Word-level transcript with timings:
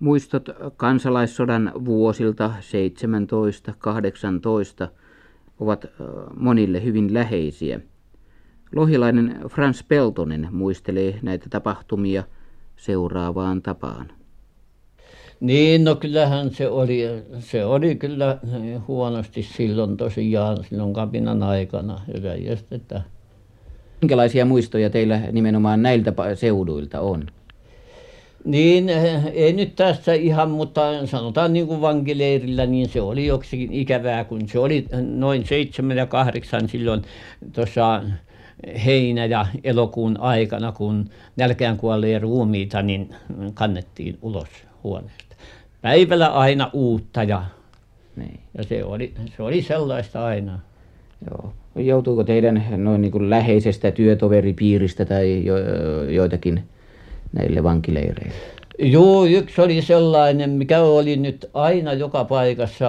Muistot 0.00 0.48
kansalaissodan 0.76 1.72
vuosilta 1.84 2.52
17-18 4.84 4.88
ovat 5.60 5.86
monille 6.36 6.84
hyvin 6.84 7.14
läheisiä. 7.14 7.80
Lohilainen 8.74 9.40
Frans 9.48 9.84
Peltonen 9.88 10.48
muistelee 10.50 11.18
näitä 11.22 11.46
tapahtumia 11.50 12.24
seuraavaan 12.76 13.62
tapaan. 13.62 14.12
Niin, 15.40 15.84
no 15.84 15.94
kyllähän 15.94 16.50
se 16.50 16.68
oli, 16.68 17.02
se 17.38 17.64
oli 17.64 17.96
kyllä 17.96 18.38
huonosti 18.88 19.42
silloin 19.42 19.96
tosiaan, 19.96 20.64
silloin 20.64 20.92
kapinan 20.92 21.42
aikana. 21.42 22.00
Että... 22.70 23.02
Minkälaisia 24.00 24.44
muistoja 24.44 24.90
teillä 24.90 25.18
nimenomaan 25.32 25.82
näiltä 25.82 26.12
seuduilta 26.34 27.00
on? 27.00 27.26
Niin, 28.44 28.88
ei 29.32 29.52
nyt 29.52 29.76
tässä 29.76 30.12
ihan, 30.12 30.50
mutta 30.50 31.06
sanotaan 31.06 31.52
niin 31.52 31.66
kuin 31.66 31.80
vankileirillä, 31.80 32.66
niin 32.66 32.88
se 32.88 33.00
oli 33.00 33.26
joksikin 33.26 33.72
ikävää, 33.72 34.24
kun 34.24 34.48
se 34.48 34.58
oli 34.58 34.86
noin 35.00 35.46
seitsemän 35.46 35.96
ja 35.96 36.06
kahdeksan 36.06 36.68
silloin 36.68 37.02
tuossa 37.52 38.02
heinä- 38.84 39.26
ja 39.26 39.46
elokuun 39.64 40.20
aikana, 40.20 40.72
kun 40.72 41.10
nälkään 41.36 41.76
kuolleen 41.76 42.22
ruumiita, 42.22 42.82
niin 42.82 43.14
kannettiin 43.54 44.18
ulos 44.22 44.48
huoneesta. 44.84 45.36
Päivällä 45.82 46.28
aina 46.28 46.70
uutta 46.72 47.22
ja, 47.22 47.42
niin. 48.16 48.40
ja 48.58 48.64
se, 48.64 48.84
oli, 48.84 49.14
se 49.36 49.42
oli 49.42 49.62
sellaista 49.62 50.24
aina. 50.24 50.58
Joo. 51.30 51.52
Joutuuko 51.76 52.24
teidän 52.24 52.64
noin 52.76 53.02
niin 53.02 53.12
kuin 53.12 53.30
läheisestä 53.30 53.90
työtoveripiiristä 53.90 55.04
tai 55.04 55.44
jo, 55.44 55.54
joitakin 56.08 56.64
näille 57.32 57.62
vankileireille? 57.62 58.34
Joo, 58.78 59.24
yksi 59.24 59.60
oli 59.60 59.82
sellainen, 59.82 60.50
mikä 60.50 60.80
oli 60.80 61.16
nyt 61.16 61.50
aina 61.54 61.92
joka 61.92 62.24
paikassa 62.24 62.86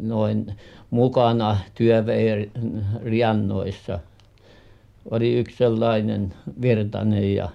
noin 0.00 0.52
mukana 0.90 1.56
työveriannoissa. 1.74 3.98
Oli 5.10 5.38
yksi 5.38 5.56
sellainen 5.56 6.34
Virtanen 6.62 7.34
ja 7.34 7.48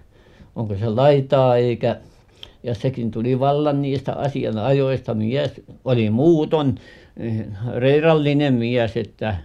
onko 0.56 0.76
se 0.76 0.90
laitaa 0.90 1.58
eikä 1.58 1.98
ja 2.64 2.76
sekin 2.76 3.12
tuli 3.12 3.40
vallan 3.40 3.82
niistä 3.82 4.14
asianajoista 4.14 5.14
mies 5.14 5.62
oli 5.86 6.10
muuton 6.10 6.76
reirallinen 7.76 8.54
mies 8.54 8.98
että 8.98 9.36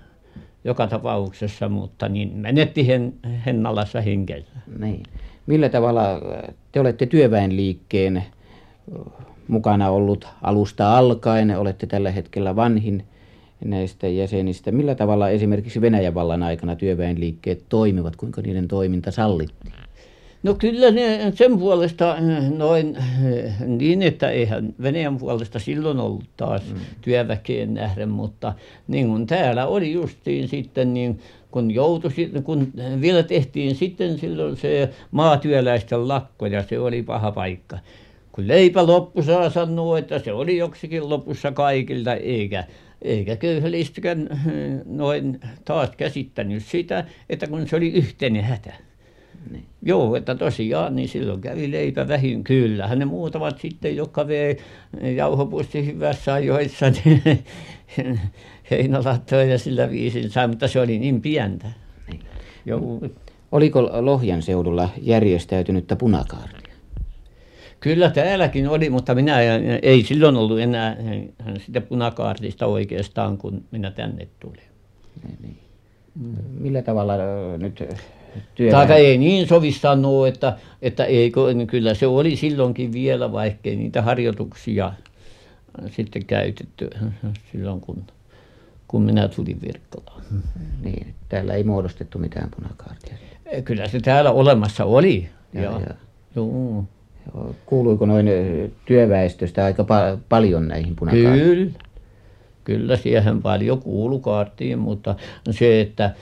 joka 0.66 0.86
tapauksessa 0.86 1.68
mutta 1.68 2.08
niin 2.08 2.36
menetti 2.36 2.86
Hennalassa 3.46 4.00
henkensä. 4.00 4.50
Niin. 4.78 5.02
Millä 5.46 5.68
tavalla 5.68 6.02
te 6.72 6.80
olette 6.80 7.06
työväenliikkeen 7.06 8.24
mukana 9.48 9.90
ollut 9.90 10.28
alusta 10.42 10.98
alkaen 10.98 11.58
olette 11.58 11.86
tällä 11.86 12.10
hetkellä 12.10 12.56
vanhin 12.56 13.04
näistä 13.64 14.08
jäsenistä. 14.08 14.72
Millä 14.72 14.94
tavalla 14.94 15.28
esimerkiksi 15.28 15.80
Venäjän 15.80 16.14
vallan 16.14 16.42
aikana 16.42 16.76
työväenliikkeet 16.76 17.64
toimivat? 17.68 18.16
Kuinka 18.16 18.42
niiden 18.42 18.68
toiminta 18.68 19.10
sallittiin 19.10 19.85
No 20.46 20.54
kyllä 20.54 20.90
ne 20.90 21.32
sen 21.34 21.58
puolesta 21.58 22.16
noin 22.56 22.96
niin, 23.66 24.02
että 24.02 24.30
eihän 24.30 24.74
Venäjän 24.82 25.18
puolesta 25.18 25.58
silloin 25.58 26.00
ollut 26.00 26.24
taas 26.36 26.62
mm. 26.74 26.80
työväkeen 27.00 27.74
nähden, 27.74 28.08
mutta 28.08 28.54
niin 28.88 29.06
kuin 29.06 29.26
täällä 29.26 29.66
oli 29.66 29.92
justiin 29.92 30.48
sitten 30.48 30.94
niin 30.94 31.20
kun 31.50 31.70
joutui, 31.70 32.10
kun 32.44 32.72
vielä 33.00 33.22
tehtiin 33.22 33.74
sitten 33.74 34.18
silloin 34.18 34.56
se 34.56 34.90
maatyöläisten 35.10 36.08
lakko 36.08 36.46
ja 36.46 36.62
se 36.62 36.78
oli 36.78 37.02
paha 37.02 37.32
paikka. 37.32 37.78
Kun 38.32 38.48
leipä 38.48 38.86
loppu 38.86 39.22
saa 39.22 39.50
sanoa, 39.50 39.98
että 39.98 40.18
se 40.18 40.32
oli 40.32 40.56
joksikin 40.56 41.08
lopussa 41.08 41.52
kaikilta 41.52 42.14
eikä 42.14 42.64
eikä 43.02 43.36
köyhälistäkään 43.36 44.28
noin 44.84 45.40
taas 45.64 45.90
käsittänyt 45.96 46.64
sitä, 46.64 47.04
että 47.30 47.46
kun 47.46 47.68
se 47.68 47.76
oli 47.76 47.88
yhteinen 47.88 48.44
hätä. 48.44 48.74
Niin. 49.50 49.64
Joo, 49.82 50.16
että 50.16 50.34
tosiaan 50.34 50.96
niin 50.96 51.08
silloin 51.08 51.40
kävi 51.40 51.72
leipä 51.72 52.08
vähin. 52.08 52.44
Kyllähän 52.44 52.98
ne 52.98 53.04
muutamat 53.04 53.58
sitten, 53.60 53.96
jotka 53.96 54.28
vei 54.28 54.56
jauhopussin 55.16 55.86
hyvässä 55.86 56.34
ajoissa, 56.34 56.86
niin 56.90 57.22
heinälatoja 58.70 59.58
sillä 59.58 59.90
viisin 59.90 60.30
sai, 60.30 60.48
mutta 60.48 60.68
se 60.68 60.80
oli 60.80 60.98
niin 60.98 61.22
pientä. 61.22 61.66
Niin. 62.10 62.20
Joo. 62.66 63.00
Oliko 63.52 63.82
Lohjan 63.82 64.42
seudulla 64.42 64.88
järjestäytynyttä 65.02 65.96
punakaartia? 65.96 66.74
Kyllä 67.80 68.10
täälläkin 68.10 68.68
oli, 68.68 68.90
mutta 68.90 69.14
minä 69.14 69.40
ei 69.82 70.02
silloin 70.02 70.36
ollut 70.36 70.60
enää 70.60 70.96
sitä 71.58 71.80
punakaartista 71.80 72.66
oikeastaan, 72.66 73.38
kun 73.38 73.64
minä 73.70 73.90
tänne 73.90 74.28
tulin. 74.40 74.60
Niin, 75.22 75.38
niin. 75.42 75.58
Mm. 76.14 76.36
Millä 76.60 76.82
tavalla 76.82 77.14
nyt. 77.58 77.84
Tai 78.70 78.92
ei 78.92 79.18
niin 79.18 79.48
sovi 79.48 79.72
sanoa, 79.72 80.28
että, 80.28 80.56
että 80.82 81.04
eikö, 81.04 81.54
niin 81.54 81.66
kyllä 81.66 81.94
se 81.94 82.06
oli 82.06 82.36
silloinkin 82.36 82.92
vielä, 82.92 83.32
vaikkei 83.32 83.76
niitä 83.76 84.02
harjoituksia 84.02 84.92
sitten 85.90 86.24
käytetty 86.24 86.90
silloin, 87.52 87.80
kun, 87.80 88.04
kun 88.88 89.02
minä 89.02 89.28
tulin 89.28 89.60
Virkkolaan. 89.62 90.22
Niin, 90.84 91.14
täällä 91.28 91.54
ei 91.54 91.64
muodostettu 91.64 92.18
mitään 92.18 92.50
punakaartia. 92.56 93.14
Kyllä 93.64 93.88
se 93.88 94.00
täällä 94.00 94.30
olemassa 94.30 94.84
oli. 94.84 95.28
Ja, 95.52 95.62
ja, 95.62 95.70
ja. 95.70 95.94
Joo. 96.36 96.84
Kuuluiko 97.66 98.06
noin 98.06 98.26
työväestöstä 98.84 99.64
aika 99.64 99.82
pa- 99.82 100.18
paljon 100.28 100.68
näihin 100.68 100.96
punakaartiin? 100.96 101.44
Kyllä. 101.44 101.70
Kyllä 102.64 102.96
siihen 102.96 103.42
paljon 103.42 103.82
kuului 103.82 104.20
kaartiin, 104.20 104.78
mutta 104.78 105.14
se, 105.50 105.80
että 105.80 106.14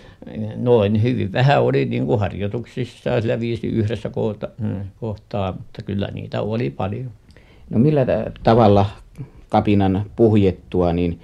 noin 0.57 1.03
hyvin 1.03 1.33
vähän 1.33 1.63
oli 1.63 1.85
niin 1.85 2.07
kuin 2.07 2.21
harjoituksissa 2.21 3.21
sillä 3.21 3.41
viisi 3.41 3.67
yhdessä 3.67 4.11
kohta, 4.11 4.49
kohtaa, 5.01 5.53
mutta 5.53 5.83
kyllä 5.83 6.09
niitä 6.13 6.43
oli 6.43 6.71
paljon. 6.71 7.11
No 7.71 7.79
millä 7.79 8.07
tavalla 8.43 8.87
kapinan 9.49 10.05
puhjettua, 10.17 10.93
niin 10.93 11.21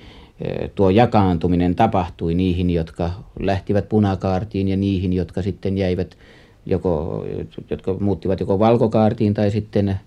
tuo 0.74 0.90
jakaantuminen 0.90 1.74
tapahtui 1.74 2.34
niihin, 2.34 2.70
jotka 2.70 3.10
lähtivät 3.40 3.88
punakaartiin 3.88 4.68
ja 4.68 4.76
niihin, 4.76 5.12
jotka 5.12 5.42
sitten 5.42 5.78
jäivät 5.78 6.18
joko, 6.66 7.24
jotka 7.70 7.94
muuttivat 8.00 8.40
joko 8.40 8.58
valkokaartiin 8.58 9.34
tai 9.34 9.50
sitten 9.50 10.00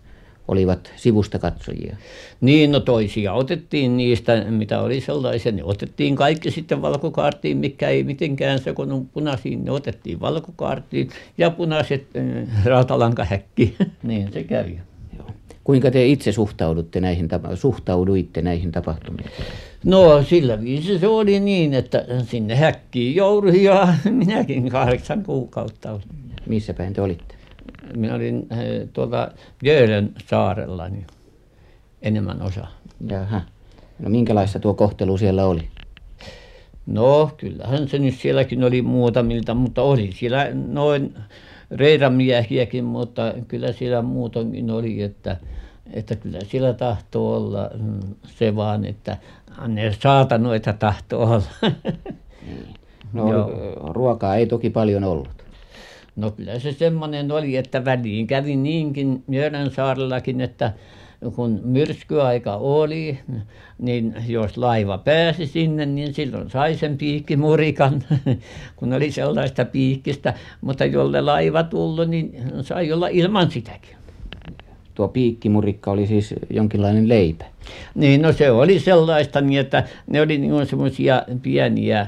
olivat 0.47 0.91
sivusta 0.95 1.39
katsojia. 1.39 1.97
Niin, 2.41 2.71
no 2.71 2.79
toisia 2.79 3.33
otettiin 3.33 3.97
niistä, 3.97 4.45
mitä 4.49 4.81
oli 4.81 5.01
sellaisia. 5.01 5.51
Ne 5.51 5.63
otettiin 5.63 6.15
kaikki 6.15 6.51
sitten 6.51 6.81
valkokaartiin, 6.81 7.57
mikä 7.57 7.89
ei 7.89 8.03
mitenkään 8.03 8.59
sekoinut 8.59 9.13
punaisiin. 9.13 9.65
Ne 9.65 9.71
otettiin 9.71 10.19
valkokaartiin 10.19 11.09
ja 11.37 11.49
punaiset 11.49 12.07
äh, 12.15 12.65
rautalankahäkki. 12.65 13.75
niin 14.03 14.33
se 14.33 14.43
kävi. 14.43 14.79
Joo. 15.17 15.27
Kuinka 15.63 15.91
te 15.91 16.05
itse 16.05 16.31
suhtaudutte 16.31 17.01
näihin, 17.01 17.29
suhtauduitte 17.55 18.41
näihin 18.41 18.71
tapahtumiin? 18.71 19.29
No 19.85 20.23
sillä 20.23 20.61
viisi 20.61 20.99
se 20.99 21.07
oli 21.07 21.39
niin, 21.39 21.73
että 21.73 22.05
sinne 22.25 22.55
häkkiin 22.55 23.15
joudui 23.15 23.63
ja 23.63 23.93
minäkin 24.09 24.69
kahdeksan 24.69 25.23
kuukautta 25.23 25.91
olin. 25.91 26.03
Missä 26.45 26.73
päin 26.73 26.93
te 26.93 27.01
olitte? 27.01 27.32
Minä 27.95 28.15
olin 28.15 28.47
tuolla 28.93 29.29
Jöölön 29.63 30.11
saarella 30.25 30.89
niin 30.89 31.07
enemmän 32.01 32.41
osa. 32.41 32.67
Jaha. 33.09 33.41
No 33.99 34.09
minkälaista 34.09 34.59
tuo 34.59 34.73
kohtelu 34.73 35.17
siellä 35.17 35.45
oli? 35.45 35.67
No 36.85 37.31
kyllähän 37.37 37.87
se 37.87 37.99
nyt 37.99 38.15
sielläkin 38.15 38.63
oli 38.63 38.81
muutamilta, 38.81 39.53
mutta 39.53 39.81
oli 39.81 40.11
siellä 40.11 40.47
noin 40.53 41.15
reiramiehiäkin, 41.71 42.83
mutta 42.83 43.33
kyllä 43.47 43.71
siellä 43.71 44.01
muutoinkin 44.01 44.71
oli, 44.71 45.01
että, 45.01 45.37
että 45.93 46.15
kyllä 46.15 46.39
siellä 46.47 46.73
tahtoo 46.73 47.35
olla 47.35 47.69
mm, 47.79 47.99
se 48.25 48.55
vaan, 48.55 48.85
että 48.85 49.17
ne 49.67 49.95
saatanoita 49.99 50.73
tahtoo 50.73 51.23
olla. 51.23 51.71
Niin. 52.45 52.67
No 53.13 53.49
ruokaa 53.93 54.35
ei 54.35 54.45
toki 54.45 54.69
paljon 54.69 55.03
ollut. 55.03 55.42
No 56.15 56.31
kyllä 56.31 56.59
se 56.59 56.71
semmoinen 56.71 57.31
oli, 57.31 57.57
että 57.57 57.85
väliin 57.85 58.27
kävi 58.27 58.55
niinkin 58.55 59.23
saarellakin, 59.75 60.41
että 60.41 60.73
kun 61.35 61.61
myrskyaika 61.63 62.55
oli, 62.55 63.19
niin 63.79 64.15
jos 64.27 64.57
laiva 64.57 64.97
pääsi 64.97 65.47
sinne, 65.47 65.85
niin 65.85 66.13
silloin 66.13 66.49
sai 66.49 66.75
sen 66.75 66.97
piikkimurikan, 66.97 68.03
kun 68.75 68.93
oli 68.93 69.11
sellaista 69.11 69.65
piikkistä. 69.65 70.33
Mutta 70.61 70.85
jolle 70.85 71.21
laiva 71.21 71.63
tullut, 71.63 72.09
niin 72.09 72.43
sai 72.61 72.91
olla 72.91 73.07
ilman 73.07 73.51
sitäkin. 73.51 73.95
Tuo 74.95 75.07
piikkimurikka 75.07 75.91
oli 75.91 76.07
siis 76.07 76.35
jonkinlainen 76.49 77.09
leipä? 77.09 77.45
Niin, 77.95 78.21
no 78.21 78.31
se 78.31 78.51
oli 78.51 78.79
sellaista 78.79 79.41
niin, 79.41 79.59
että 79.59 79.83
ne 80.07 80.21
oli 80.21 80.37
niin 80.37 80.65
semmoisia 80.65 81.23
pieniä 81.41 82.07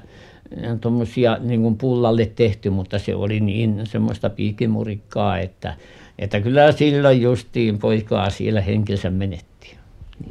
tuommoisia 0.81 1.37
niin 1.41 1.61
kuin 1.61 1.77
pullalle 1.77 2.31
tehty 2.35 2.69
mutta 2.69 2.99
se 2.99 3.15
oli 3.15 3.39
niin 3.39 3.81
semmoista 3.83 4.29
piikimurikkaa 4.29 5.39
että 5.39 5.73
että 6.19 6.41
kyllä 6.41 6.71
silloin 6.71 7.21
justiin 7.21 7.79
poikaa 7.79 8.29
siellä 8.29 8.61
henkensä 8.61 9.09
menetti. 9.09 9.77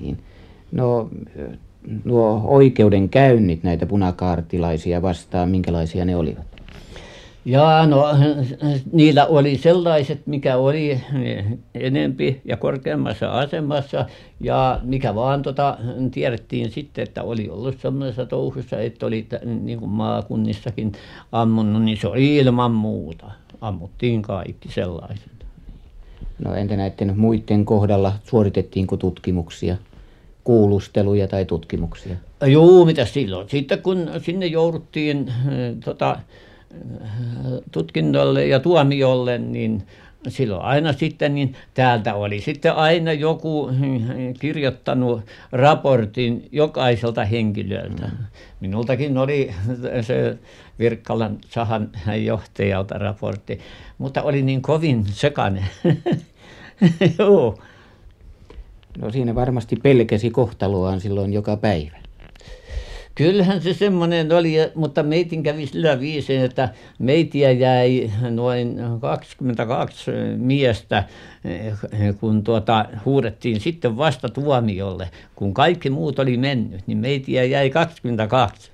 Niin. 0.00 0.18
No 0.72 1.10
nuo 2.04 2.40
oikeudenkäynnit 2.44 3.62
näitä 3.62 3.86
punakaartilaisia 3.86 5.02
vastaan 5.02 5.50
minkälaisia 5.50 6.04
ne 6.04 6.16
olivat 6.16 6.53
jaa 7.44 7.86
no 7.86 8.06
niillä 8.92 9.26
oli 9.26 9.58
sellaiset 9.58 10.26
mikä 10.26 10.56
oli 10.56 11.00
enempi 11.74 12.40
ja 12.44 12.56
korkeammassa 12.56 13.32
asemassa. 13.32 14.06
Ja 14.40 14.80
mikä 14.82 15.14
vain 15.14 15.42
tuota 15.42 15.78
tiedettiin 16.12 16.70
sitten 16.70 17.02
että 17.02 17.22
oli 17.22 17.50
ollut 17.50 17.80
semmoisessa 17.80 18.26
touhussa 18.26 18.80
että 18.80 19.06
oli 19.06 19.26
niin 19.60 19.78
kuin 19.78 19.90
maakunnissakin 19.90 20.92
ammunut 21.32 21.82
niin 21.82 21.96
se 21.96 22.08
oli 22.08 22.36
ilman 22.36 22.72
muuta. 22.72 23.30
Ammuttiin 23.60 24.22
kaikki 24.22 24.68
sellaiset. 24.72 25.34
No 26.38 26.54
entä 26.54 26.76
näiden 26.76 27.18
muiden 27.18 27.64
kohdalla? 27.64 28.12
Suoritettiinko 28.24 28.96
tutkimuksia 28.96 29.76
kuulusteluja 30.44 31.28
tai 31.28 31.44
tutkimuksia? 31.44 32.16
Juu 32.46 32.84
mitäs 32.84 33.14
silloin? 33.14 33.48
Sitten 33.48 33.82
kun 33.82 34.10
sinne 34.22 34.46
jouduttiin 34.46 35.32
tuota 35.84 36.18
tutkinnolle 37.72 38.46
ja 38.46 38.60
tuomiolle 38.60 39.38
niin 39.38 39.82
silloin 40.28 40.62
aina 40.62 40.92
sitten 40.92 41.34
niin 41.34 41.54
täältä 41.74 42.14
oli 42.14 42.40
sitten 42.40 42.74
aina 42.74 43.12
joku 43.12 43.70
kirjoittanut 44.40 45.20
raportin 45.52 46.48
jokaiselta 46.52 47.24
henkilöltä. 47.24 48.10
Minultakin 48.60 49.18
oli 49.18 49.50
se 50.00 50.38
Virkkalan 50.78 51.38
sahan 51.50 51.90
johtajalta 52.24 52.98
raportti 52.98 53.58
mutta 53.98 54.22
oli 54.22 54.42
niin 54.42 54.62
kovin 54.62 55.04
sekainen. 55.06 55.64
Joo 57.18 57.58
no 58.98 59.10
siinä 59.10 59.34
varmasti 59.34 59.76
pelkäsi 59.76 60.30
kohtaloaan 60.30 61.00
silloin 61.00 61.32
joka 61.32 61.56
päivä 61.56 62.03
kyllähän 63.14 63.62
se 63.62 63.74
semmoinen 63.74 64.32
oli 64.32 64.54
mutta 64.74 65.02
meidän 65.02 65.42
kävi 65.42 65.66
sillä 65.66 66.00
viisiin 66.00 66.40
että 66.40 66.68
meitä 66.98 67.38
jäi 67.38 68.10
noin 68.30 68.76
kaksikymmentäkaksi 69.00 70.10
miestä 70.36 71.04
kun 72.20 72.44
tuota 72.44 72.86
huudettiin 73.04 73.60
sitten 73.60 73.96
vasta 73.96 74.28
tuomiolle. 74.28 75.10
Kun 75.36 75.54
kaikki 75.54 75.90
muut 75.90 76.18
oli 76.18 76.36
mennyt 76.36 76.80
niin 76.86 76.98
meitä 76.98 77.30
jäi 77.30 77.70
kaksikymmentäkaksi. 77.70 78.70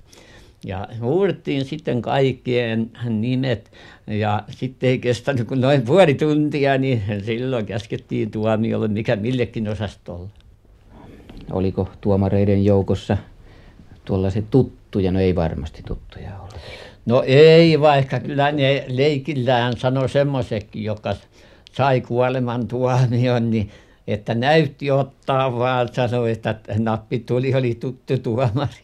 Ja 0.65 0.87
huudettiin 1.01 1.65
sitten 1.65 2.01
kaikkien 2.01 2.91
nimet. 3.09 3.71
Ja 4.07 4.43
sitten 4.49 4.89
ei 4.89 4.99
kestänyt 4.99 5.47
kuin 5.47 5.61
noin 5.61 5.81
puoli 5.81 6.13
tuntia 6.13 6.77
niin 6.77 7.03
silloin 7.25 7.65
käskettiin 7.65 8.31
tuomiolle 8.31 8.87
mikä 8.87 9.15
millekin 9.15 9.69
osastolle 9.69 10.29
oliko 11.51 11.89
tuomareiden 12.01 12.65
joukossa 12.65 13.17
tuollaiset 14.05 14.45
tuttuja? 14.51 15.11
No 15.11 15.19
ei 15.19 15.35
varmasti 15.35 15.83
tuttuja 15.87 16.39
ollut 16.39 16.61
no 17.05 17.23
ei 17.25 17.79
vaikka 17.79 18.19
kyllä 18.19 18.51
ne 18.51 18.85
leikillään 18.87 19.77
sanoi 19.77 20.09
semmoisetkin 20.09 20.83
jotka 20.83 21.15
sai 21.71 22.01
kuolemantuomion 22.01 23.49
niin 23.49 23.71
että 24.07 24.35
näytti 24.35 24.91
ottaa 24.91 25.57
vaan 25.59 25.89
sanoi 25.93 26.31
että 26.31 26.55
nappituli 26.79 27.55
oli 27.55 27.75
tuttu 27.75 28.17
tuomari. 28.17 28.81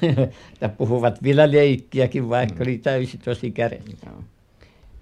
Ja 0.60 0.68
puhuivat 0.68 1.22
vielä 1.22 1.50
leikkiäkin 1.50 2.28
vaikka 2.28 2.64
oli 2.64 2.78
täysi 2.78 3.18
tosi 3.18 3.50
kädessä 3.50 4.10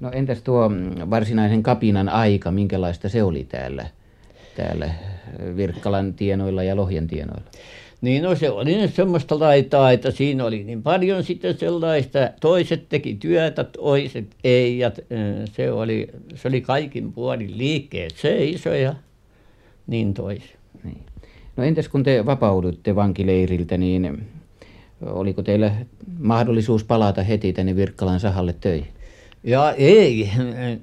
no 0.00 0.11
entäs 0.12 0.43
tuo 0.43 0.70
varsinaisen 1.11 1.62
kapinan 1.62 2.08
aika? 2.08 2.50
Minkälaista 2.50 3.08
se 3.08 3.23
oli 3.23 3.44
täällä 3.44 3.87
täällä 4.56 4.91
Virkkalan 5.56 6.15
tienoilla 6.15 6.62
ja 6.62 6.76
Lohjan 6.76 7.06
tienoilla 7.06 7.50
niin 8.03 8.23
no 8.23 8.35
se 8.35 8.51
oli 8.51 8.77
nyt 8.77 8.95
semmoista 8.95 9.39
laitaa 9.39 9.93
että 9.93 10.11
siinä 10.11 10.45
oli 10.45 10.65
niin 10.65 10.83
paljon 10.83 11.25
sitten 11.25 11.59
sellaista. 11.59 12.19
Toiset 12.41 12.89
teki 12.89 13.15
työtä 13.15 13.65
toiset 13.65 14.27
ei 14.45 14.79
ja 14.79 14.91
se 15.53 15.73
oli 15.73 16.09
se 16.35 16.49
oli 16.49 16.61
kaikin 16.61 17.13
puolin 17.13 17.59
liikkeet 17.59 18.13
seisoi 18.17 18.83
ja 18.83 18.95
niin 19.87 20.15
toisin 20.15 20.57
niin. 20.85 21.01
No 21.57 21.65
entäs 21.65 21.89
kun 21.89 22.03
te 22.03 22.27
vapauduitte 22.27 22.95
vankileiriltä 22.95 23.77
niin 23.79 24.27
oliko 25.07 25.43
teillä 25.43 25.73
mahdollisuus 26.19 26.85
palata 26.85 27.23
heti 27.23 27.53
tänne 27.53 27.77
Virkkalan 27.77 28.21
sahalle 28.21 28.55
töihin? 28.61 28.89
Jaa 29.45 29.73
ei 29.73 30.31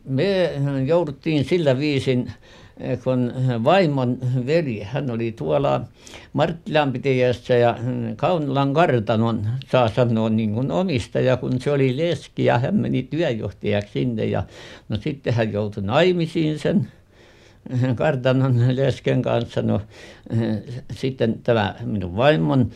me 0.06 0.52
jouduttiin 0.86 1.46
sillä 1.46 1.78
viisin 1.78 2.32
kun 3.04 3.34
vaimon 3.64 4.18
veli 4.46 4.84
hän 4.84 5.12
oli 5.12 5.32
tuolla 5.32 5.82
Marttilan 6.34 6.94
pitäjässä 6.94 7.54
ja 7.54 7.78
Kaunolan 8.16 8.74
kartanon 8.74 9.48
saa 9.72 9.90
sanoa 9.90 10.30
niin 10.30 10.54
kuin 10.54 10.72
omistaja 10.72 11.38
kun 11.38 11.62
se 11.62 11.72
oli 11.72 11.98
leski 11.98 12.46
ja 12.46 12.60
hän 12.60 12.76
meni 12.76 13.04
työnjohtajaksi 13.04 13.92
sinne 13.94 14.26
ja 14.26 14.44
no 14.90 14.98
sitten 14.98 15.34
hän 15.34 15.54
joutui 15.54 15.84
naimisiin 15.84 16.60
sen 16.60 16.88
kartanon 17.96 18.76
lesken 18.76 19.22
kanssa. 19.22 19.62
No 19.62 19.82
sitten 20.92 21.40
tämä 21.44 21.76
minun 21.84 22.16
vaimon 22.16 22.70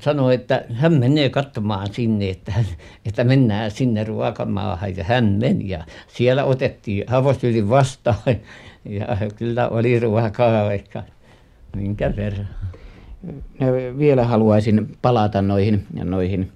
sanoi 0.00 0.34
että 0.34 0.64
hän 0.72 0.92
menee 0.92 1.30
katsomaan 1.30 1.94
sinne 1.94 2.30
että 2.30 2.52
että 3.06 3.24
mennään 3.24 3.70
sinne 3.70 4.04
ruokamaahan 4.04 4.96
ja 4.96 5.04
hän 5.04 5.24
meni 5.40 5.68
ja 5.68 5.84
siellä 6.08 6.44
otettiin 6.44 7.12
avosylin 7.12 7.68
vastaan 7.68 8.16
ja 8.84 9.06
kyllä 9.36 9.68
oli 9.68 10.00
ruokaa 10.00 10.64
vaikka 10.64 11.02
minkä 11.76 12.16
verran. 12.16 12.48
Vielä 13.98 14.24
haluaisin 14.24 14.96
palata 15.02 15.42
noihin 15.42 15.86
noihin 16.04 16.52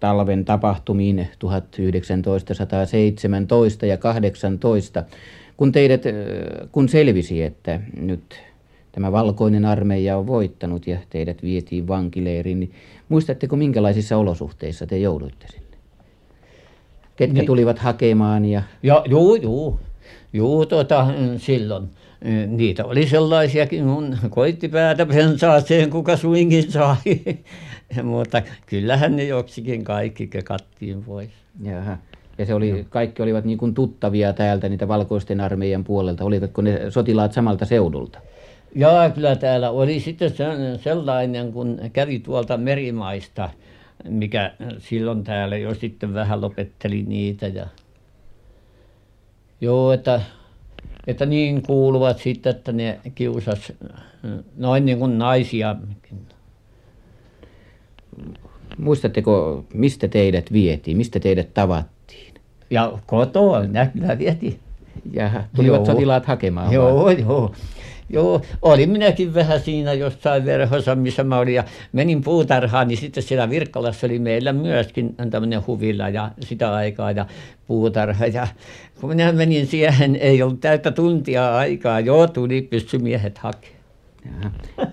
talven 0.00 0.44
tapahtumiin 0.44 1.28
tuhatyhdeksäntoistasataaseitsemäntoista 1.38 3.86
ja 3.86 3.96
kahdeksantoista 3.96 5.04
kun 5.56 5.72
teidät 5.72 6.02
kun 6.72 6.88
selvisi 6.88 7.42
että 7.42 7.80
nyt 8.00 8.40
tämä 8.92 9.12
valkoinen 9.12 9.64
armeija 9.64 10.18
on 10.18 10.26
voittanut 10.26 10.86
ja 10.86 10.98
teidät 11.10 11.42
vietiin 11.42 11.88
vankileiriin 11.88 12.60
niin 12.60 12.72
muistatteko 13.08 13.56
minkälaisissa 13.56 14.16
olosuhteissa 14.16 14.86
te 14.86 14.98
jouduitte 14.98 15.46
sinne? 15.48 15.76
Ketkä 17.16 17.34
niin. 17.34 17.46
tulivat 17.46 17.78
hakemaan 17.78 18.44
ja 18.44 18.62
ja 18.82 19.04
juu 19.08 19.34
juu 19.34 19.80
juu 20.32 20.66
tuota 20.66 21.06
silloin 21.36 21.88
niitä 22.46 22.84
oli 22.84 23.06
sellaisiakin 23.06 23.84
kun 23.84 24.18
koetti 24.30 24.68
päätä 24.68 25.06
pensaaseen 25.06 25.90
kuka 25.90 26.16
suinkin 26.16 26.72
sai. 26.72 26.96
Mutta 28.02 28.42
kyllähän 28.66 29.16
ne 29.16 29.24
joksikin 29.24 29.84
kaikki 29.84 30.26
kökattiin 30.26 31.04
pois. 31.04 31.30
Jaha. 31.62 31.98
Ja 32.38 32.46
se 32.46 32.54
oli 32.54 32.86
kaikki 32.90 33.22
olivat 33.22 33.44
niin 33.44 33.58
kuin 33.58 33.74
tuttavia 33.74 34.32
täältä 34.32 34.68
niitä 34.68 34.88
valkoisten 34.88 35.40
armeijan 35.40 35.84
puolelta. 35.84 36.24
Olivatko 36.24 36.62
ne 36.62 36.90
sotilaat 36.90 37.32
samalta 37.32 37.64
seudulta? 37.64 38.18
Jaa 38.74 39.10
kyllä 39.10 39.36
täällä 39.36 39.70
oli 39.70 40.00
sitten 40.00 40.30
sellainen 40.82 41.52
kun 41.52 41.80
kävi 41.92 42.18
tuolta 42.18 42.56
merimaista 42.56 43.50
mikä 44.08 44.52
silloin 44.78 45.24
täällä 45.24 45.56
jo 45.56 45.74
sitten 45.74 46.14
vähän 46.14 46.40
lopetteli 46.40 47.02
niitä 47.02 47.46
ja 47.46 47.66
joo 49.62 49.92
että 49.92 50.20
että 51.06 51.26
niin 51.26 51.62
kuuluvat 51.62 52.18
sitten 52.18 52.56
että 52.56 52.72
ne 52.72 53.00
kiusasi 53.14 53.76
noin 54.56 54.84
niin 54.84 54.98
kuin 54.98 55.18
naisiakin 55.18 56.26
muistatteko 58.78 59.64
mistä 59.74 60.08
teidät 60.08 60.52
vietiin? 60.52 60.96
Mistä 60.96 61.20
teidät 61.20 61.54
tavattiin? 61.54 62.34
Ja 62.70 62.92
kotoa 63.06 63.60
minä 63.60 63.86
kyllä 63.86 64.18
vietiin. 64.18 64.58
Jaha 65.12 65.44
tulivat 65.56 65.86
sotilaat 65.86 66.26
hakemaan 66.26 66.72
joo 66.72 67.10
joo 67.10 67.54
joo 68.10 68.42
olin 68.62 68.90
minäkin 68.90 69.34
vähän 69.34 69.60
siinä 69.60 69.92
jossakin 69.92 70.44
verhossa 70.44 70.94
missä 70.94 71.24
minä 71.24 71.38
olin 71.38 71.54
ja 71.54 71.64
menin 71.92 72.24
puutarhaan 72.24 72.88
niin 72.88 72.98
sitten 72.98 73.22
siellä 73.22 73.50
Virkkalassa 73.50 74.06
oli 74.06 74.18
meillä 74.18 74.52
myöskin 74.52 75.14
tämmöinen 75.30 75.66
huvila 75.66 76.08
ja 76.08 76.30
sitä 76.40 76.74
aikaa 76.74 77.10
ja 77.10 77.26
puutarha 77.66 78.26
ja 78.26 78.46
kun 79.00 79.10
minä 79.10 79.32
menin 79.32 79.66
siihen 79.66 80.16
ei 80.16 80.42
ollut 80.42 80.60
täyttä 80.60 80.90
tuntia 80.90 81.56
aikaa. 81.56 82.00
Jo 82.00 82.26
tuli 82.26 82.62
pyssymiehet 82.62 83.38
hakemaan. 83.38 84.52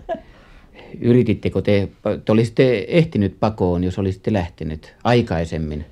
Yritittekö 1.01 1.61
te 1.61 1.89
te 2.25 2.31
olisitte 2.31 2.85
ehtinyt 2.87 3.39
pakoon 3.39 3.83
jos 3.83 3.99
olisitte 3.99 4.33
lähtenyt 4.33 4.95
aikaisemmin? 5.03 5.85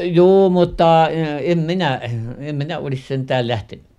Joo 0.00 0.48
mutta 0.48 1.08
en 1.40 1.58
minä 1.58 2.00
en 2.38 2.54
minä 2.54 2.78
olisi 2.78 3.02
sentään 3.02 3.48
lähtenyt 3.48 3.91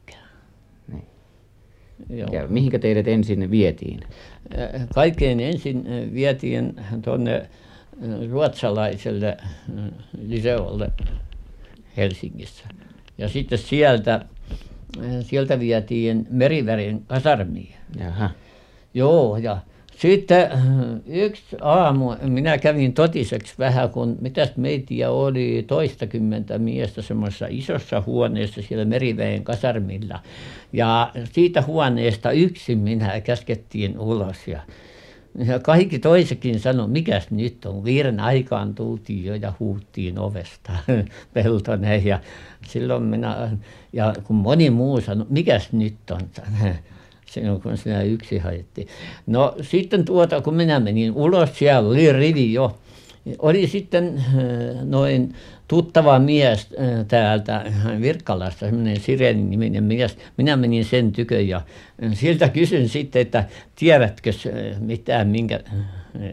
ja 2.09 2.47
mihinkä 2.47 2.79
teidät 2.79 3.07
ensin 3.07 3.51
vietiin? 3.51 3.99
Kaikkein 4.93 5.39
ensin 5.39 5.85
vietiin 6.13 6.75
tuonne 7.01 7.49
ruotsalaiselle 8.31 9.37
Liseolle 10.21 10.91
Helsingissä. 11.97 12.65
Ja 13.17 13.29
sitten 13.29 13.57
sieltä 13.57 14.25
sieltä 15.21 15.59
vietiin 15.59 16.27
Merivärin 16.29 17.03
kasarmiin 17.07 17.75
Jaha. 17.99 18.29
joo 18.93 19.37
ja 19.37 19.57
sitten 19.97 20.49
yksi 21.05 21.55
aamu 21.61 22.15
minä 22.21 22.57
kävin 22.57 22.93
totiseksi 22.93 23.53
vähän 23.59 23.89
kun 23.89 24.17
mitäs 24.21 24.51
meitä 24.57 25.09
oli 25.09 25.63
toistakymmentä 25.67 26.57
miestä 26.57 27.01
semmoisessa 27.01 27.47
isossa 27.49 28.03
huoneessa 28.05 28.61
siellä 28.61 28.85
Meriväen 28.85 29.43
kasarmilla. 29.43 30.19
Ja 30.73 31.11
siitä 31.31 31.61
huoneesta 31.61 32.31
yksin 32.31 32.77
minä 32.77 33.21
käskettiin 33.21 33.99
ulos 33.99 34.47
ja 34.47 34.61
ja 35.45 35.59
kaikki 35.59 35.99
toisetkin 35.99 36.59
sanoi 36.59 36.87
mikäs 36.87 37.31
nyt 37.31 37.65
on? 37.65 37.83
Viiden 37.83 38.19
aikaan 38.19 38.75
tultiin 38.75 39.25
jo 39.25 39.35
ja 39.35 39.53
huudettiin 39.59 40.19
ovesta 40.19 40.71
Peltonen. 41.33 42.05
Ja 42.05 42.19
silloin 42.67 43.03
minä 43.03 43.49
ja 43.93 44.13
kun 44.23 44.35
moni 44.35 44.69
muu 44.69 45.01
sanoi 45.01 45.25
mikäs 45.29 45.71
nyt 45.71 45.95
on 46.11 46.21
silloin 47.33 47.61
kun 47.61 47.77
sinä 47.77 48.01
yksin 48.01 48.41
haettiin 48.41 48.87
no 49.27 49.55
sitten 49.61 50.05
tuota 50.05 50.41
kun 50.41 50.55
minä 50.55 50.79
menin 50.79 51.13
ulos 51.13 51.49
siellä 51.57 51.89
oli 51.89 52.13
rivi 52.13 52.53
jo 52.53 52.77
oli 53.39 53.67
sitten 53.67 54.23
noin 54.83 55.35
tuttava 55.67 56.19
mies 56.19 56.67
täältä 57.07 57.71
Virkkalasta 58.01 58.59
semmoinen 58.59 58.99
Sireni-niminen 58.99 59.83
mies. 59.83 60.17
Minä 60.37 60.55
menin 60.55 60.85
sen 60.85 61.11
tykö 61.11 61.41
ja 61.41 61.61
siltä 62.13 62.49
kysyin 62.49 62.89
sitten 62.89 63.21
että 63.21 63.43
tiedätkös 63.75 64.47
mitään 64.79 65.27
minkä 65.27 65.59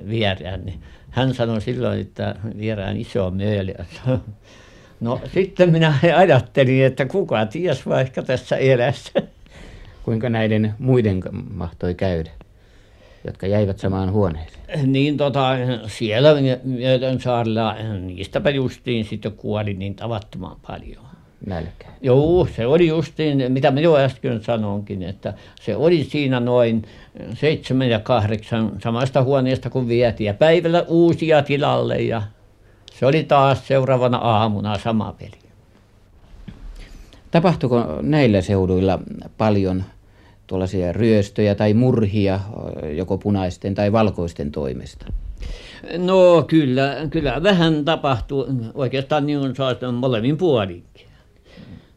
vierään. 0.08 0.64
Niin 0.64 0.80
hän 1.10 1.34
sanoi 1.34 1.60
silloin 1.60 2.00
että 2.00 2.34
vierään 2.58 2.96
iso 2.96 3.30
möyly 3.30 3.74
no 5.00 5.20
sitten 5.34 5.72
minä 5.72 5.94
ajattelin 6.16 6.84
että 6.84 7.06
kuka 7.06 7.46
ties 7.46 7.86
vaikka 7.86 8.22
tässä 8.22 8.56
elässä 8.56 9.22
kuinka 10.10 10.28
näiden 10.28 10.74
muiden 10.78 11.22
mahtoi 11.50 11.94
käydä 11.94 12.30
jotka 13.24 13.46
jäivät 13.46 13.78
samaan 13.78 14.12
huoneeseen? 14.12 14.92
Niin 14.92 15.16
tota 15.16 15.56
siellä 15.86 16.28
Myötänsaarella 16.64 17.76
niistäpä 18.00 18.50
justiin 18.50 19.04
sitten 19.04 19.32
kuoli 19.32 19.74
niin 19.74 19.94
tavattoman 19.94 20.56
paljon. 20.66 21.04
Nälkään 21.46 21.94
joo 22.00 22.48
se 22.56 22.66
oli 22.66 22.88
justiin 22.88 23.52
mitä 23.52 23.70
minä 23.70 23.80
jo 23.80 23.96
äsken 23.96 24.42
sanoinkin 24.42 25.02
että 25.02 25.34
se 25.60 25.76
oli 25.76 26.04
siinä 26.04 26.40
noin 26.40 26.82
seitsemän 27.34 27.88
ja 27.88 28.00
kahdeksan 28.00 28.72
samasta 28.82 29.22
huoneesta 29.22 29.70
kun 29.70 29.88
vietiin 29.88 30.26
ja 30.26 30.34
päivällä 30.34 30.84
uusia 30.88 31.42
tilalle 31.42 31.96
ja 31.96 32.22
se 32.92 33.06
oli 33.06 33.24
taas 33.24 33.66
seuraavana 33.66 34.18
aamuna 34.18 34.78
sama 34.78 35.14
peli. 35.18 35.40
Tapahtuiko 37.30 37.98
näillä 38.02 38.40
seuduilla 38.40 38.98
paljon 39.38 39.84
tuollaisia 40.50 40.92
ryöstöjä 40.92 41.54
tai 41.54 41.74
murhia 41.74 42.40
joko 42.96 43.18
punaisten 43.18 43.74
tai 43.74 43.92
valkoisten 43.92 44.50
toimesta? 44.50 45.06
No 45.98 46.44
kyllä 46.48 46.96
kyllä. 47.10 47.42
Vähän 47.42 47.84
tapahtui 47.84 48.46
oikeastaan 48.74 49.26
niin 49.26 49.40
kuin 49.40 49.56
sanotaan 49.56 49.94
molemmin 49.94 50.36
puolinkin. 50.36 51.06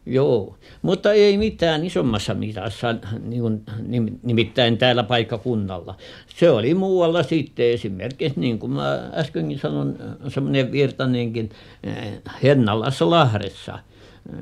Joo. 0.06 0.56
Mutta 0.82 1.12
ei 1.12 1.38
mitään 1.38 1.84
isommassa 1.84 2.34
mitassa 2.34 2.94
niin 3.22 4.20
nimittäin 4.22 4.78
täällä 4.78 5.02
paikkakunnalla. 5.02 5.96
Se 6.36 6.50
oli 6.50 6.74
muualla 6.74 7.22
sitten 7.22 7.66
esimerkiksi 7.70 8.40
niin 8.40 8.58
kuin 8.58 8.72
minä 8.72 9.10
äskenkin 9.14 9.58
sanoin 9.58 9.98
semmoinen 10.28 10.72
Virtanenkin 10.72 11.50
Hennalassa 12.42 13.10
Lahdessa 13.10 13.78